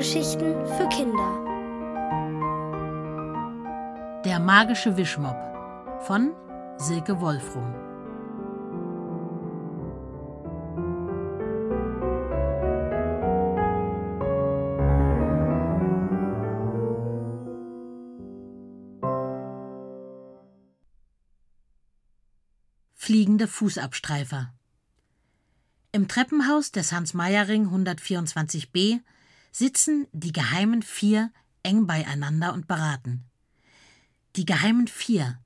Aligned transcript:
Hörgeschichten 0.00 0.54
für 0.66 0.88
Kinder. 0.88 1.44
Der 4.24 4.40
magische 4.40 4.96
Wischmopp 4.96 5.36
von 6.06 6.32
Silke 6.78 7.20
Wolfrum. 7.20 7.74
Fliegende 22.94 23.46
Fußabstreifer. 23.46 24.54
Im 25.92 26.08
Treppenhaus 26.08 26.72
des 26.72 26.90
Hans-Meyer-Ring 26.90 27.68
124b 27.68 29.00
sitzen 29.50 30.06
die 30.12 30.32
geheimen 30.32 30.82
Vier 30.82 31.32
eng 31.62 31.86
beieinander 31.86 32.52
und 32.54 32.66
beraten. 32.66 33.24
Die 34.36 34.44
geheimen 34.44 34.86
Vier, 34.86 35.38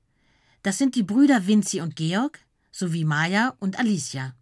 das 0.62 0.78
sind 0.78 0.94
die 0.94 1.02
Brüder 1.02 1.46
Vinzi 1.46 1.80
und 1.80 1.96
Georg 1.96 2.40
sowie 2.70 3.04
Maja 3.04 3.54
und 3.60 3.78
Alicia. 3.78 4.34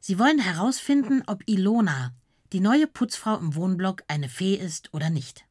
Sie 0.00 0.18
wollen 0.18 0.38
herausfinden, 0.38 1.22
ob 1.26 1.42
Ilona, 1.46 2.14
die 2.52 2.60
neue 2.60 2.86
Putzfrau 2.86 3.38
im 3.38 3.54
Wohnblock, 3.54 4.02
eine 4.06 4.28
Fee 4.28 4.54
ist 4.54 4.92
oder 4.92 5.10
nicht. 5.10 5.44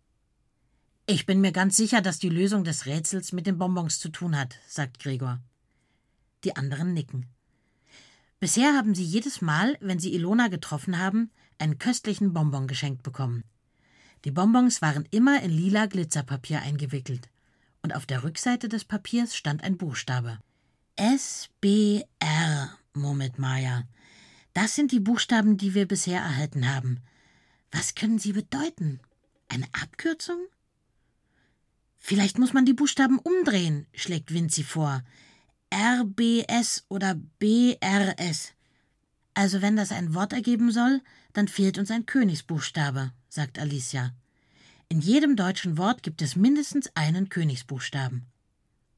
Ich 1.06 1.26
bin 1.26 1.42
mir 1.42 1.52
ganz 1.52 1.76
sicher, 1.76 2.02
dass 2.02 2.20
die 2.20 2.30
Lösung 2.30 2.64
des 2.64 2.86
Rätsels 2.86 3.34
mit 3.34 3.46
den 3.46 3.58
Bonbons 3.58 4.00
zu 4.00 4.10
tun 4.10 4.38
hat, 4.38 4.58
sagt 4.68 5.00
Gregor. 5.00 5.42
Die 6.46 6.56
anderen 6.56 6.94
nicken. 6.94 7.33
Bisher 8.44 8.76
haben 8.76 8.94
sie 8.94 9.06
jedes 9.06 9.42
Mal, 9.42 9.78
wenn 9.80 10.00
sie 10.00 10.14
Ilona 10.14 10.50
getroffen 10.50 11.00
haben, 11.00 11.32
einen 11.60 11.78
köstlichen 11.78 12.34
Bonbon 12.34 12.68
geschenkt 12.68 13.02
bekommen. 13.02 13.46
Die 14.26 14.32
Bonbons 14.32 14.82
waren 14.82 15.08
immer 15.12 15.42
in 15.42 15.50
lila 15.50 15.86
Glitzerpapier 15.86 16.62
eingewickelt, 16.62 17.30
und 17.84 17.96
auf 17.96 18.06
der 18.06 18.26
Rückseite 18.26 18.68
des 18.68 18.84
Papiers 18.84 19.34
stand 19.38 19.64
ein 19.64 19.78
Buchstabe. 19.78 20.40
S-B-R, 20.98 22.78
murmelt 22.94 23.40
Maya. 23.40 23.88
Das 24.52 24.76
sind 24.76 24.92
die 24.92 25.00
Buchstaben, 25.00 25.56
die 25.56 25.74
wir 25.74 25.88
bisher 25.88 26.20
erhalten 26.20 26.68
haben. 26.68 27.00
Was 27.72 27.96
können 27.96 28.20
sie 28.20 28.34
bedeuten? 28.34 29.00
Eine 29.48 29.68
Abkürzung? 29.72 30.48
Vielleicht 31.98 32.40
muss 32.40 32.52
man 32.52 32.66
die 32.66 32.74
Buchstaben 32.74 33.20
umdrehen, 33.20 33.88
schlägt 33.94 34.34
Vinci 34.34 34.66
vor. 34.66 35.02
RBS 35.74 36.86
oder 36.88 37.16
BRS. 37.40 38.54
Also 39.34 39.62
wenn 39.64 39.76
das 39.76 39.92
ein 39.92 40.14
Wort 40.14 40.32
ergeben 40.32 40.72
soll, 40.72 41.02
dann 41.34 41.48
fehlt 41.48 41.80
uns 41.80 41.90
ein 41.90 42.06
Königsbuchstabe, 42.06 43.12
sagt 43.28 43.58
Alicia. 43.58 44.14
In 44.90 45.02
jedem 45.02 45.36
deutschen 45.36 45.80
Wort 45.80 46.04
gibt 46.04 46.22
es 46.22 46.36
mindestens 46.36 46.96
einen 46.96 47.30
Königsbuchstaben. 47.30 48.28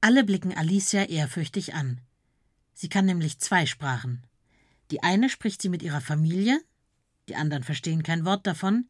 Alle 0.02 0.26
blicken 0.26 0.54
Alicia 0.54 1.04
ehrfürchtig 1.04 1.74
an. 1.74 2.02
Sie 2.74 2.90
kann 2.90 3.06
nämlich 3.06 3.40
zwei 3.40 3.66
Sprachen. 3.66 4.24
Die 4.92 5.02
eine 5.02 5.30
spricht 5.30 5.62
sie 5.62 5.70
mit 5.70 5.82
ihrer 5.82 6.02
Familie, 6.02 6.60
die 7.30 7.38
anderen 7.38 7.64
verstehen 7.64 8.04
kein 8.04 8.26
Wort 8.26 8.46
davon, 8.46 8.90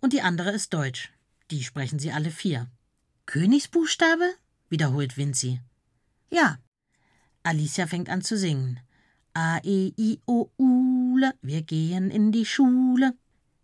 und 0.00 0.12
die 0.12 0.22
andere 0.22 0.50
ist 0.50 0.74
Deutsch. 0.74 1.12
Die 1.52 1.62
sprechen 1.62 2.00
sie 2.00 2.10
alle 2.10 2.30
vier. 2.30 2.66
Königsbuchstabe? 3.26 4.34
wiederholt 4.68 5.16
Vinci. 5.16 5.60
Ja. 6.30 6.58
Alicia 7.42 7.86
fängt 7.86 8.08
an 8.08 8.22
zu 8.22 8.36
singen. 8.36 8.80
A, 9.34 9.58
E, 9.62 9.92
I, 9.96 10.20
O, 10.26 10.50
Ule, 10.58 11.32
wir 11.42 11.62
gehen 11.62 12.10
in 12.10 12.32
die 12.32 12.44
Schule. 12.44 13.14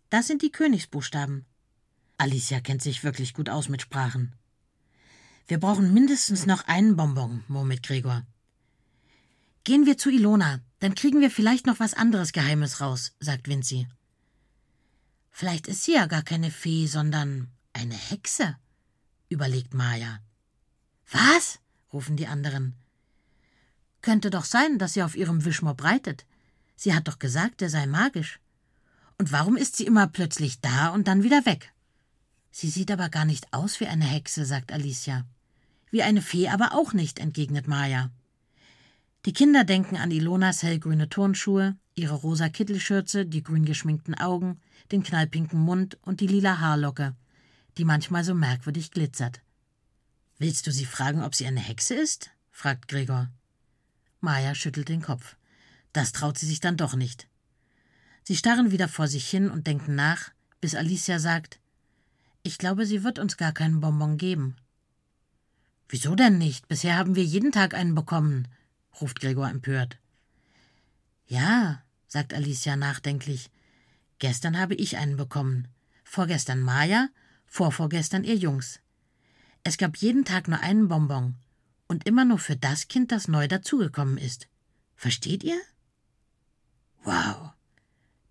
Das 0.09 0.27
sind 0.27 0.41
die 0.41 0.51
Königsbuchstaben. 0.51 1.45
Alicia 2.17 2.59
kennt 2.61 2.81
sich 2.81 3.03
wirklich 3.03 3.33
gut 3.33 3.49
aus 3.49 3.69
mit 3.69 3.81
Sprachen. 3.81 4.33
Wir 5.47 5.59
brauchen 5.59 5.93
mindestens 5.93 6.45
noch 6.45 6.67
einen 6.67 6.95
Bonbon, 6.95 7.43
murmelt 7.47 7.83
Gregor. 7.83 8.25
Gehen 9.63 9.85
wir 9.85 9.97
zu 9.97 10.09
Ilona, 10.09 10.61
dann 10.79 10.95
kriegen 10.95 11.19
wir 11.21 11.29
vielleicht 11.29 11.65
noch 11.65 11.79
was 11.79 11.93
anderes 11.93 12.31
Geheimes 12.31 12.81
raus, 12.81 13.13
sagt 13.19 13.47
Vinci. 13.47 13.87
Vielleicht 15.29 15.67
ist 15.67 15.83
sie 15.83 15.93
ja 15.93 16.07
gar 16.07 16.23
keine 16.23 16.51
Fee, 16.51 16.87
sondern 16.87 17.51
eine 17.73 17.95
Hexe, 17.95 18.57
überlegt 19.29 19.73
Maja. 19.73 20.19
Was? 21.11 21.59
rufen 21.93 22.17
die 22.17 22.27
anderen. 22.27 22.75
Könnte 24.01 24.29
doch 24.29 24.45
sein, 24.45 24.77
dass 24.77 24.93
sie 24.93 25.03
auf 25.03 25.15
ihrem 25.15 25.45
Wischmopp 25.45 25.83
reitet. 25.83 26.25
Sie 26.75 26.93
hat 26.93 27.07
doch 27.07 27.19
gesagt, 27.19 27.61
er 27.61 27.69
sei 27.69 27.87
magisch. 27.87 28.39
Und 29.17 29.31
warum 29.31 29.57
ist 29.57 29.75
sie 29.75 29.85
immer 29.85 30.07
plötzlich 30.07 30.61
da 30.61 30.89
und 30.89 31.07
dann 31.07 31.23
wieder 31.23 31.45
weg? 31.45 31.73
Sie 32.51 32.69
sieht 32.69 32.91
aber 32.91 33.09
gar 33.09 33.25
nicht 33.25 33.53
aus 33.53 33.79
wie 33.79 33.87
eine 33.87 34.05
Hexe, 34.05 34.45
sagt 34.45 34.71
Alicia. 34.71 35.25
Wie 35.89 36.03
eine 36.03 36.21
Fee 36.21 36.49
aber 36.49 36.73
auch 36.73 36.93
nicht, 36.93 37.19
entgegnet 37.19 37.67
Maja. 37.67 38.11
Die 39.25 39.33
Kinder 39.33 39.63
denken 39.63 39.97
an 39.97 40.11
Ilonas 40.11 40.63
hellgrüne 40.63 41.09
Turnschuhe, 41.09 41.75
ihre 41.95 42.15
rosa 42.15 42.49
Kittelschürze, 42.49 43.25
die 43.25 43.43
grün 43.43 43.65
geschminkten 43.65 44.15
Augen, 44.15 44.59
den 44.91 45.03
knallpinken 45.03 45.59
Mund 45.59 45.97
und 46.01 46.21
die 46.21 46.27
lila 46.27 46.59
Haarlocke, 46.59 47.15
die 47.77 47.85
manchmal 47.85 48.23
so 48.23 48.33
merkwürdig 48.33 48.91
glitzert. 48.91 49.41
Willst 50.37 50.67
du 50.67 50.71
sie 50.71 50.85
fragen, 50.85 51.23
ob 51.23 51.35
sie 51.35 51.45
eine 51.45 51.59
Hexe 51.59 51.95
ist? 51.95 52.29
fragt 52.51 52.87
Gregor. 52.87 53.29
Maja 54.19 54.55
schüttelt 54.55 54.89
den 54.89 55.01
Kopf. 55.01 55.35
Das 55.93 56.11
traut 56.11 56.37
sie 56.37 56.45
sich 56.45 56.59
dann 56.59 56.77
doch 56.77 56.95
nicht. 56.95 57.27
Sie 58.23 58.35
starren 58.35 58.71
wieder 58.71 58.87
vor 58.87 59.07
sich 59.07 59.29
hin 59.29 59.49
und 59.49 59.67
denken 59.67 59.95
nach, 59.95 60.31
bis 60.59 60.75
Alicia 60.75 61.19
sagt: 61.19 61.59
Ich 62.43 62.57
glaube, 62.57 62.85
sie 62.85 63.03
wird 63.03 63.19
uns 63.19 63.37
gar 63.37 63.51
keinen 63.51 63.79
Bonbon 63.79 64.17
geben. 64.17 64.55
Wieso 65.89 66.15
denn 66.15 66.37
nicht? 66.37 66.67
Bisher 66.67 66.97
haben 66.97 67.15
wir 67.15 67.23
jeden 67.23 67.51
Tag 67.51 67.73
einen 67.73 67.95
bekommen, 67.95 68.47
ruft 68.99 69.21
Gregor 69.21 69.49
empört. 69.49 69.97
Ja, 71.27 71.83
sagt 72.07 72.33
Alicia 72.33 72.75
nachdenklich. 72.75 73.49
Gestern 74.19 74.57
habe 74.59 74.75
ich 74.75 74.97
einen 74.97 75.15
bekommen. 75.15 75.67
Vorgestern 76.03 76.59
Maja, 76.59 77.09
vorvorgestern 77.45 78.23
ihr 78.23 78.35
Jungs. 78.35 78.79
Es 79.63 79.77
gab 79.77 79.97
jeden 79.97 80.25
Tag 80.25 80.47
nur 80.47 80.59
einen 80.59 80.87
Bonbon 80.87 81.35
und 81.87 82.05
immer 82.05 82.25
nur 82.25 82.39
für 82.39 82.55
das 82.55 82.87
Kind, 82.87 83.11
das 83.11 83.27
neu 83.27 83.47
dazugekommen 83.47 84.17
ist. 84.17 84.47
Versteht 84.95 85.43
ihr? 85.43 85.59
Wow. 87.03 87.51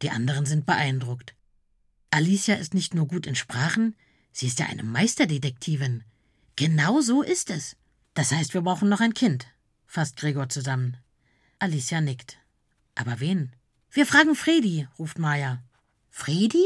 Die 0.02 0.10
anderen 0.10 0.46
sind 0.46 0.66
beeindruckt. 0.66 1.34
Alicia 2.10 2.54
ist 2.54 2.74
nicht 2.74 2.94
nur 2.94 3.06
gut 3.06 3.26
in 3.26 3.34
Sprachen, 3.34 3.96
sie 4.32 4.46
ist 4.46 4.58
ja 4.58 4.66
eine 4.66 4.82
Meisterdetektivin. 4.82 6.04
Genau 6.56 7.00
so 7.00 7.22
ist 7.22 7.50
es. 7.50 7.76
Das 8.14 8.32
heißt, 8.32 8.54
wir 8.54 8.62
brauchen 8.62 8.88
noch 8.88 9.00
ein 9.00 9.14
Kind, 9.14 9.46
fasst 9.86 10.16
Gregor 10.16 10.48
zusammen. 10.48 10.96
Alicia 11.58 12.00
nickt. 12.00 12.38
Aber 12.94 13.20
wen? 13.20 13.52
Wir 13.90 14.06
fragen 14.06 14.34
Fredi, 14.34 14.88
ruft 14.98 15.18
Maja. 15.18 15.62
Fredi? 16.10 16.64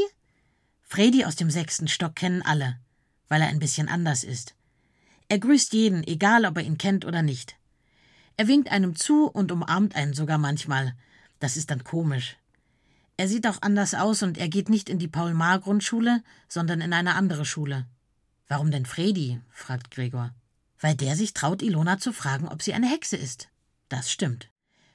Fredi 0.83 1.25
aus 1.25 1.35
dem 1.35 1.49
sechsten 1.49 1.87
Stock 1.87 2.15
kennen 2.15 2.41
alle, 2.41 2.79
weil 3.27 3.41
er 3.41 3.47
ein 3.47 3.59
bisschen 3.59 3.87
anders 3.87 4.23
ist. 4.23 4.55
Er 5.31 5.39
grüßt 5.39 5.71
jeden, 5.71 6.05
egal 6.05 6.43
ob 6.43 6.57
er 6.57 6.63
ihn 6.65 6.77
kennt 6.77 7.05
oder 7.05 7.21
nicht. 7.21 7.55
Er 8.35 8.49
winkt 8.49 8.69
einem 8.69 8.97
zu 8.97 9.27
und 9.27 9.53
umarmt 9.53 9.95
einen 9.95 10.13
sogar 10.13 10.37
manchmal. 10.37 10.93
Das 11.39 11.55
ist 11.55 11.71
dann 11.71 11.85
komisch. 11.85 12.35
Er 13.15 13.29
sieht 13.29 13.47
auch 13.47 13.61
anders 13.61 13.93
aus 13.93 14.23
und 14.23 14.37
er 14.37 14.49
geht 14.49 14.67
nicht 14.67 14.89
in 14.89 14.99
die 14.99 15.07
Paul-Maar-Grundschule, 15.07 16.21
sondern 16.49 16.81
in 16.81 16.91
eine 16.91 17.15
andere 17.15 17.45
Schule. 17.45 17.85
Warum 18.49 18.71
denn 18.71 18.85
Fredi? 18.85 19.39
fragt 19.51 19.91
Gregor. 19.91 20.31
Weil 20.81 20.95
der 20.95 21.15
sich 21.15 21.33
traut, 21.33 21.61
Ilona 21.61 21.97
zu 21.97 22.11
fragen, 22.11 22.49
ob 22.49 22.61
sie 22.61 22.73
eine 22.73 22.89
Hexe 22.89 23.15
ist. 23.15 23.47
Das 23.87 24.11
stimmt. 24.11 24.49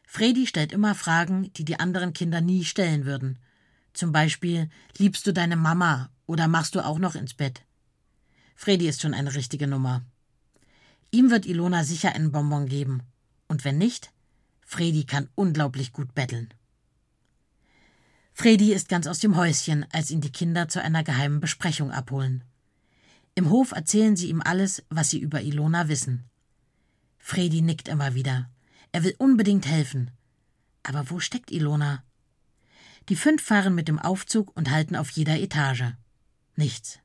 Fredi 0.07 0.47
stellt 0.47 0.71
immer 0.71 0.95
Fragen, 0.95 1.51
die 1.55 1.65
die 1.65 1.81
anderen 1.81 2.13
Kinder 2.13 2.43
nie 2.43 2.67
stellen 2.67 3.07
würden. 3.07 3.39
Zum 3.95 4.13
Beispiel, 4.13 4.69
liebst 4.99 5.27
du 5.27 5.33
deine 5.33 5.57
Mama 5.57 6.11
oder 6.27 6.47
machst 6.47 6.75
du 6.75 6.85
auch 6.85 6.99
noch 6.99 7.15
ins 7.15 7.33
Bett? 7.33 7.63
Fredi 8.55 8.87
ist 8.87 9.01
schon 9.01 9.15
eine 9.15 9.35
richtige 9.35 9.67
Nummer. 9.67 10.05
Ihm 11.11 11.31
wird 11.31 11.47
Ilona 11.47 11.85
sicher 11.85 12.15
einen 12.15 12.33
Bonbon 12.33 12.67
geben. 12.67 13.03
Und 13.49 13.65
wenn 13.65 13.79
nicht, 13.79 14.13
Fredi 14.61 15.05
kann 15.05 15.29
unglaublich 15.35 15.93
gut 15.93 16.15
betteln. 16.15 16.53
Fredi 18.35 18.73
ist 18.73 18.89
ganz 18.89 19.07
aus 19.07 19.19
dem 19.19 19.37
Häuschen, 19.37 19.87
als 19.93 20.11
ihn 20.11 20.21
die 20.21 20.33
Kinder 20.33 20.69
zu 20.69 20.83
einer 20.83 21.03
geheimen 21.03 21.41
Besprechung 21.41 21.91
abholen. 21.91 22.45
Im 23.35 23.51
Hof 23.51 23.73
erzählen 23.73 24.17
sie 24.17 24.29
ihm 24.29 24.43
alles, 24.43 24.85
was 24.91 25.11
sie 25.11 25.19
über 25.19 25.43
Ilona 25.43 25.89
wissen. 25.89 26.25
Fredi 27.19 27.63
nickt 27.63 27.89
immer 27.89 28.15
wieder. 28.15 28.51
Er 28.93 29.05
will 29.05 29.15
unbedingt 29.19 29.67
helfen. 29.67 30.11
Aber 30.83 31.11
wo 31.11 31.19
steckt 31.19 31.51
Ilona? 31.51 32.03
Die 33.09 33.17
fünf 33.17 33.43
fahren 33.43 33.75
mit 33.75 33.89
dem 33.89 33.99
Aufzug 33.99 34.57
und 34.57 34.71
halten 34.71 34.97
auf 34.97 35.11
jeder 35.11 35.39
Etage. 35.39 35.95
Nichts. 36.57 36.99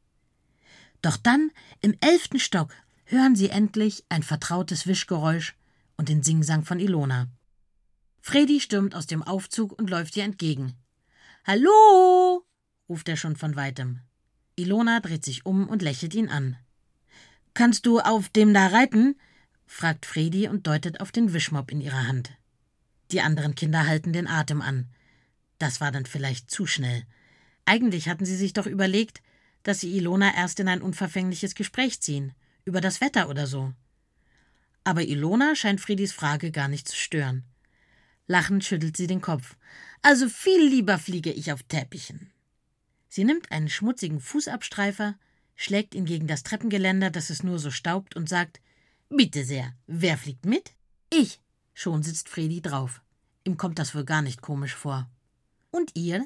Doch 1.01 1.17
dann, 1.17 1.51
im 1.79 1.95
elften 2.01 2.39
Stock, 2.39 2.73
hören 3.11 3.35
sie 3.35 3.49
endlich 3.49 4.05
ein 4.09 4.23
vertrautes 4.23 4.87
Wischgeräusch 4.87 5.55
und 5.97 6.07
den 6.07 6.23
Singsang 6.23 6.63
von 6.63 6.79
Ilona. 6.79 7.27
Fredi 8.21 8.59
stürmt 8.61 8.95
aus 8.95 9.05
dem 9.05 9.21
Aufzug 9.21 9.77
und 9.77 9.89
läuft 9.89 10.15
ihr 10.15 10.23
entgegen. 10.23 10.73
Hallo! 11.45 12.45
ruft 12.87 13.09
er 13.09 13.17
schon 13.17 13.35
von 13.35 13.55
weitem. 13.55 13.99
Ilona 14.55 14.99
dreht 15.01 15.25
sich 15.25 15.45
um 15.45 15.67
und 15.67 15.81
lächelt 15.81 16.13
ihn 16.13 16.29
an. 16.29 16.55
Kannst 17.53 17.85
du 17.85 17.99
auf 17.99 18.29
dem 18.29 18.53
da 18.53 18.67
reiten? 18.67 19.19
fragt 19.65 20.05
Fredi 20.05 20.47
und 20.47 20.67
deutet 20.67 21.01
auf 21.01 21.11
den 21.11 21.33
Wischmopp 21.33 21.71
in 21.71 21.81
ihrer 21.81 22.07
Hand. 22.07 22.31
Die 23.11 23.21
anderen 23.21 23.55
Kinder 23.55 23.87
halten 23.87 24.13
den 24.13 24.27
Atem 24.27 24.61
an. 24.61 24.87
Das 25.57 25.81
war 25.81 25.91
dann 25.91 26.05
vielleicht 26.05 26.49
zu 26.49 26.65
schnell. 26.65 27.03
Eigentlich 27.65 28.07
hatten 28.07 28.25
sie 28.25 28.37
sich 28.37 28.53
doch 28.53 28.67
überlegt, 28.67 29.21
dass 29.63 29.81
sie 29.81 29.95
Ilona 29.97 30.33
erst 30.33 30.59
in 30.59 30.67
ein 30.67 30.81
unverfängliches 30.81 31.55
Gespräch 31.55 32.01
ziehen, 32.01 32.33
über 32.65 32.81
das 32.81 33.01
Wetter 33.01 33.29
oder 33.29 33.47
so. 33.47 33.73
Aber 34.83 35.03
Ilona 35.03 35.55
scheint 35.55 35.81
Fredis 35.81 36.11
Frage 36.11 36.51
gar 36.51 36.67
nicht 36.67 36.87
zu 36.87 36.95
stören. 36.95 37.43
Lachend 38.27 38.63
schüttelt 38.63 38.97
sie 38.97 39.07
den 39.07 39.21
Kopf. 39.21 39.55
Also 40.01 40.29
viel 40.29 40.67
lieber 40.67 40.97
fliege 40.97 41.31
ich 41.31 41.51
auf 41.51 41.63
Teppichen. 41.63 42.31
Sie 43.07 43.23
nimmt 43.23 43.51
einen 43.51 43.69
schmutzigen 43.69 44.19
Fußabstreifer, 44.19 45.15
schlägt 45.55 45.93
ihn 45.95 46.05
gegen 46.05 46.27
das 46.27 46.43
Treppengeländer, 46.43 47.11
dass 47.11 47.29
es 47.29 47.43
nur 47.43 47.59
so 47.59 47.69
staubt, 47.69 48.15
und 48.15 48.29
sagt: 48.29 48.61
Bitte 49.09 49.43
sehr, 49.43 49.73
wer 49.85 50.17
fliegt 50.17 50.45
mit? 50.45 50.71
Ich. 51.11 51.39
Schon 51.73 52.03
sitzt 52.03 52.29
Fredi 52.29 52.61
drauf. 52.61 53.01
Ihm 53.43 53.57
kommt 53.57 53.79
das 53.79 53.95
wohl 53.95 54.05
gar 54.05 54.21
nicht 54.21 54.41
komisch 54.41 54.75
vor. 54.75 55.09
Und 55.71 55.91
ihr? 55.95 56.25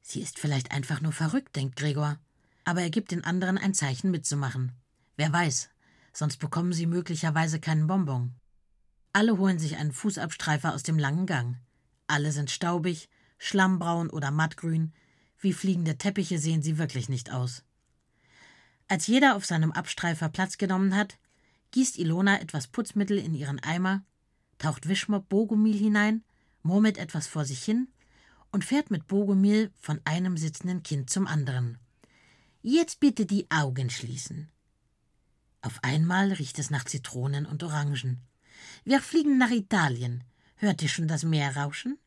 Sie 0.00 0.20
ist 0.20 0.38
vielleicht 0.38 0.72
einfach 0.72 1.00
nur 1.00 1.12
verrückt, 1.12 1.56
denkt 1.56 1.76
Gregor. 1.76 2.18
Aber 2.64 2.80
er 2.80 2.90
gibt 2.90 3.10
den 3.10 3.24
anderen 3.24 3.58
ein 3.58 3.74
Zeichen 3.74 4.10
mitzumachen. 4.10 4.72
Wer 5.16 5.32
weiß, 5.32 5.70
sonst 6.12 6.38
bekommen 6.38 6.72
sie 6.72 6.86
möglicherweise 6.86 7.60
keinen 7.60 7.86
Bonbon. 7.86 8.34
Alle 9.12 9.36
holen 9.36 9.58
sich 9.58 9.76
einen 9.76 9.92
Fußabstreifer 9.92 10.74
aus 10.74 10.82
dem 10.82 10.98
langen 10.98 11.26
Gang. 11.26 11.58
Alle 12.06 12.32
sind 12.32 12.50
staubig, 12.50 13.08
schlammbraun 13.38 14.08
oder 14.08 14.30
mattgrün. 14.30 14.92
Wie 15.38 15.52
fliegende 15.52 15.98
Teppiche 15.98 16.38
sehen 16.38 16.62
sie 16.62 16.78
wirklich 16.78 17.08
nicht 17.08 17.30
aus. 17.32 17.64
Als 18.88 19.06
jeder 19.06 19.36
auf 19.36 19.44
seinem 19.44 19.72
Abstreifer 19.72 20.28
Platz 20.28 20.58
genommen 20.58 20.94
hat, 20.94 21.18
gießt 21.72 21.98
Ilona 21.98 22.40
etwas 22.40 22.68
Putzmittel 22.68 23.18
in 23.18 23.34
ihren 23.34 23.58
Eimer, 23.58 24.04
taucht 24.58 24.88
Wischmopp 24.88 25.28
Bogomil 25.28 25.76
hinein, 25.76 26.22
murmelt 26.62 26.98
etwas 26.98 27.26
vor 27.26 27.44
sich 27.44 27.62
hin 27.64 27.88
und 28.50 28.64
fährt 28.64 28.90
mit 28.90 29.08
Bogomil 29.08 29.72
von 29.80 30.00
einem 30.04 30.36
sitzenden 30.36 30.82
Kind 30.82 31.10
zum 31.10 31.26
anderen. 31.26 31.78
Jetzt 32.60 33.00
bitte 33.00 33.26
die 33.26 33.50
Augen 33.50 33.90
schließen. 33.90 34.51
Auf 35.62 35.78
einmal 35.82 36.32
riecht 36.32 36.58
es 36.58 36.70
nach 36.70 36.84
Zitronen 36.84 37.46
und 37.46 37.62
Orangen. 37.62 38.20
Wir 38.84 39.00
fliegen 39.00 39.38
nach 39.38 39.50
Italien. 39.50 40.24
Hört 40.56 40.82
ihr 40.82 40.88
schon 40.88 41.08
das 41.08 41.22
Meer 41.22 41.56
rauschen? 41.56 41.98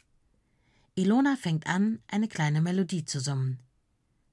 Ilona 0.93 1.35
fängt 1.35 1.67
an, 1.67 1.99
eine 2.07 2.27
kleine 2.27 2.61
Melodie 2.61 3.05
zu 3.05 3.19
summen. 3.19 3.59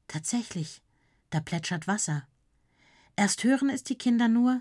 Tatsächlich, 0.08 0.82
da 1.30 1.40
plätschert 1.40 1.86
Wasser. 1.86 2.26
Erst 3.16 3.44
hören 3.44 3.70
es 3.70 3.84
die 3.84 3.96
Kinder 3.96 4.28
nur, 4.28 4.60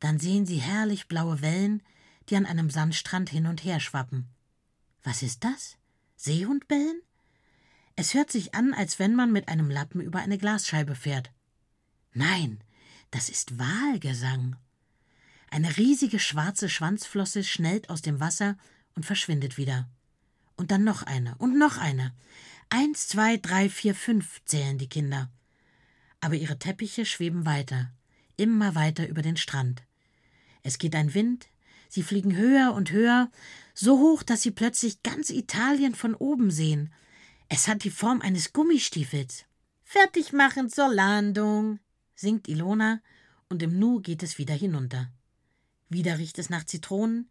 dann 0.00 0.18
sehen 0.18 0.46
sie 0.46 0.58
herrlich 0.58 1.08
blaue 1.08 1.42
Wellen, 1.42 1.82
die 2.28 2.36
an 2.36 2.46
einem 2.46 2.70
Sandstrand 2.70 3.30
hin 3.30 3.46
und 3.46 3.64
her 3.64 3.80
schwappen. 3.80 4.28
Was 5.02 5.22
ist 5.22 5.44
das? 5.44 5.76
Seehundbellen? 6.16 7.00
Es 7.94 8.14
hört 8.14 8.30
sich 8.30 8.54
an, 8.54 8.74
als 8.74 8.98
wenn 8.98 9.14
man 9.14 9.32
mit 9.32 9.48
einem 9.48 9.70
Lappen 9.70 10.00
über 10.00 10.18
eine 10.18 10.38
Glasscheibe 10.38 10.94
fährt. 10.94 11.30
Nein, 12.12 12.60
das 13.16 13.30
ist 13.30 13.58
Walgesang. 13.58 14.56
Eine 15.48 15.78
riesige 15.78 16.18
schwarze 16.18 16.68
Schwanzflosse 16.68 17.44
schnellt 17.44 17.88
aus 17.88 18.02
dem 18.02 18.20
Wasser 18.20 18.58
und 18.94 19.06
verschwindet 19.06 19.56
wieder. 19.56 19.88
Und 20.56 20.70
dann 20.70 20.84
noch 20.84 21.02
eine 21.02 21.34
und 21.36 21.58
noch 21.58 21.78
eine. 21.78 22.14
Eins, 22.68 23.08
zwei, 23.08 23.38
drei, 23.38 23.70
vier, 23.70 23.94
fünf 23.94 24.42
zählen 24.44 24.76
die 24.76 24.90
Kinder. 24.90 25.30
Aber 26.20 26.34
ihre 26.34 26.58
Teppiche 26.58 27.06
schweben 27.06 27.46
weiter, 27.46 27.90
immer 28.36 28.74
weiter 28.74 29.08
über 29.08 29.22
den 29.22 29.38
Strand. 29.38 29.82
Es 30.62 30.76
geht 30.76 30.94
ein 30.94 31.14
Wind, 31.14 31.48
sie 31.88 32.02
fliegen 32.02 32.36
höher 32.36 32.74
und 32.74 32.90
höher, 32.90 33.30
so 33.72 33.98
hoch, 33.98 34.24
dass 34.24 34.42
sie 34.42 34.50
plötzlich 34.50 35.02
ganz 35.02 35.30
Italien 35.30 35.94
von 35.94 36.14
oben 36.14 36.50
sehen. 36.50 36.92
Es 37.48 37.66
hat 37.66 37.82
die 37.82 37.90
Form 37.90 38.20
eines 38.20 38.52
Gummistiefels. 38.52 39.46
Fertig 39.84 40.34
machen 40.34 40.68
zur 40.68 40.92
Landung, 40.92 41.78
singt 42.16 42.48
Ilona, 42.48 43.00
und 43.48 43.62
im 43.62 43.78
Nu 43.78 44.00
geht 44.00 44.24
es 44.24 44.38
wieder 44.38 44.54
hinunter. 44.54 45.12
Wieder 45.88 46.18
riecht 46.18 46.38
es 46.40 46.50
nach 46.50 46.64
Zitronen, 46.64 47.30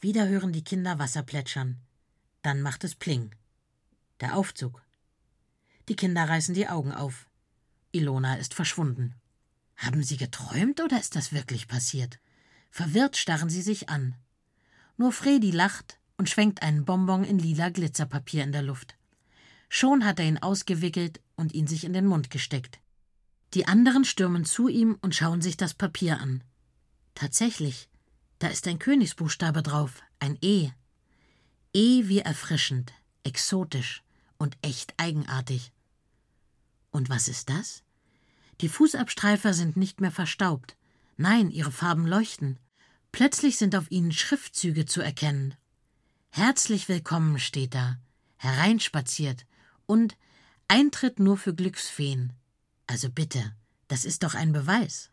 wieder 0.00 0.28
hören 0.28 0.52
die 0.52 0.64
Kinder 0.64 0.98
Wasser 0.98 1.22
plätschern. 1.22 1.80
Dann 2.42 2.60
macht 2.60 2.84
es 2.84 2.94
Pling. 2.94 3.34
Der 4.20 4.36
Aufzug. 4.36 4.82
Die 5.88 5.96
Kinder 5.96 6.28
reißen 6.28 6.54
die 6.54 6.68
Augen 6.68 6.92
auf. 6.92 7.26
Ilona 7.92 8.34
ist 8.34 8.52
verschwunden. 8.52 9.14
Haben 9.76 10.02
sie 10.02 10.18
geträumt 10.18 10.80
oder 10.80 11.00
ist 11.00 11.16
das 11.16 11.32
wirklich 11.32 11.68
passiert? 11.68 12.18
Verwirrt 12.70 13.16
starren 13.16 13.48
sie 13.48 13.62
sich 13.62 13.88
an. 13.88 14.14
Nur 14.96 15.12
Fredi 15.12 15.50
lacht 15.50 15.98
und 16.16 16.28
schwenkt 16.28 16.62
einen 16.62 16.84
Bonbon 16.84 17.24
in 17.24 17.38
lila 17.38 17.70
Glitzerpapier 17.70 18.44
in 18.44 18.52
der 18.52 18.62
Luft. 18.62 18.96
Schon 19.68 20.04
hat 20.04 20.18
er 20.18 20.26
ihn 20.26 20.38
ausgewickelt 20.38 21.20
und 21.36 21.54
ihn 21.54 21.66
sich 21.66 21.84
in 21.84 21.92
den 21.92 22.06
Mund 22.06 22.30
gesteckt. 22.30 22.78
Die 23.54 23.68
anderen 23.68 24.04
stürmen 24.04 24.44
zu 24.44 24.66
ihm 24.66 24.98
und 25.00 25.14
schauen 25.14 25.40
sich 25.40 25.56
das 25.56 25.74
Papier 25.74 26.18
an. 26.18 26.42
Tatsächlich, 27.14 27.88
da 28.40 28.48
ist 28.48 28.66
ein 28.66 28.80
Königsbuchstabe 28.80 29.62
drauf, 29.62 30.02
ein 30.18 30.36
E. 30.40 30.70
E 31.72 32.08
wie 32.08 32.18
erfrischend, 32.18 32.92
exotisch 33.22 34.02
und 34.38 34.56
echt 34.62 34.94
eigenartig. 34.96 35.72
Und 36.90 37.08
was 37.08 37.28
ist 37.28 37.48
das? 37.48 37.84
Die 38.60 38.68
Fußabstreifer 38.68 39.54
sind 39.54 39.76
nicht 39.76 40.00
mehr 40.00 40.10
verstaubt. 40.10 40.76
Nein, 41.16 41.50
ihre 41.50 41.72
Farben 41.72 42.06
leuchten. 42.06 42.58
Plötzlich 43.12 43.56
sind 43.56 43.76
auf 43.76 43.88
ihnen 43.90 44.10
Schriftzüge 44.10 44.84
zu 44.84 45.00
erkennen. 45.00 45.54
Herzlich 46.30 46.88
willkommen 46.88 47.38
steht 47.38 47.74
da, 47.74 47.98
hereinspaziert 48.36 49.46
und 49.86 50.16
Eintritt 50.66 51.20
nur 51.20 51.36
für 51.36 51.54
Glücksfeen. 51.54 52.32
Also 52.86 53.08
bitte, 53.10 53.52
das 53.88 54.04
ist 54.04 54.22
doch 54.22 54.34
ein 54.34 54.52
Beweis. 54.52 55.10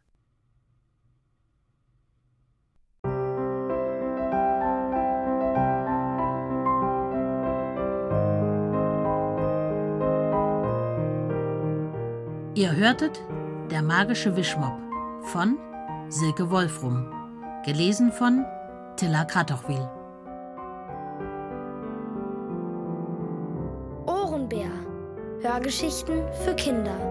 Ihr 12.54 12.76
hörtet 12.76 13.20
Der 13.72 13.82
magische 13.82 14.36
Wischmopp 14.36 14.78
von 15.32 15.58
Silke 16.10 16.52
Wolfrum, 16.52 17.10
gelesen 17.66 18.12
von 18.12 18.46
Tilla 18.98 19.24
Kratochwil. 19.24 19.90
Ohrenbär. 24.06 24.70
Hörgeschichten 25.42 26.22
für 26.44 26.54
Kinder 26.54 27.11